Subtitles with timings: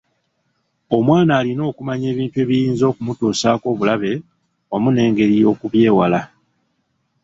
[0.97, 4.11] Omwana alina okumanya ebintu ebiyinza okumutuusaako obulabe
[4.71, 6.19] wamu n’engeri y’okubyewala.